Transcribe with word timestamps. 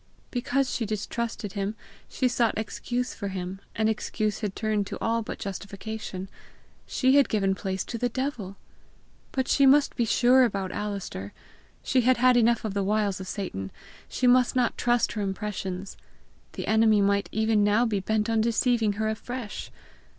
Because 0.31 0.73
she 0.73 0.83
distrusted 0.83 1.53
him, 1.53 1.75
she 2.09 2.27
sought 2.27 2.57
excuse 2.57 3.13
for 3.13 3.27
him, 3.27 3.61
and 3.75 3.87
excuse 3.87 4.39
had 4.39 4.55
turned 4.55 4.87
to 4.87 4.97
all 4.99 5.21
but 5.21 5.37
justification: 5.37 6.27
she 6.87 7.17
had 7.17 7.29
given 7.29 7.53
place 7.53 7.83
to 7.83 7.99
the 7.99 8.09
devil! 8.09 8.55
But 9.31 9.47
she 9.47 9.67
must 9.67 9.95
be 9.95 10.05
sure 10.05 10.43
about 10.43 10.71
Alister! 10.71 11.33
She 11.83 12.01
had 12.01 12.17
had 12.17 12.35
enough 12.35 12.65
of 12.65 12.73
the 12.73 12.83
wiles 12.83 13.19
of 13.19 13.27
Satan: 13.27 13.69
she 14.09 14.25
must 14.25 14.55
not 14.55 14.75
trust 14.75 15.11
her 15.11 15.21
impressions! 15.21 15.97
The 16.53 16.65
enemy 16.65 16.99
might 16.99 17.29
even 17.31 17.63
now 17.63 17.85
be 17.85 17.99
bent 17.99 18.27
on 18.27 18.41
deceiving 18.41 18.93
her 18.93 19.07
afresh! 19.07 19.69